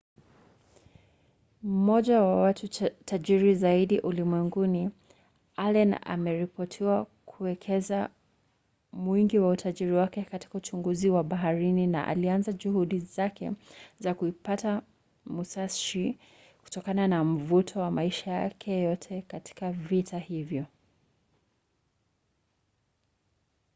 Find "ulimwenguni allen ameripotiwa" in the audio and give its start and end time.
3.99-7.05